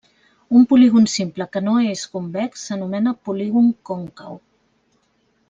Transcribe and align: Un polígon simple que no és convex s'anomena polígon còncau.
Un 0.57 0.61
polígon 0.69 1.03
simple 1.15 1.47
que 1.55 1.61
no 1.65 1.75
és 1.89 2.05
convex 2.15 2.65
s'anomena 2.71 3.15
polígon 3.29 3.69
còncau. 3.93 4.43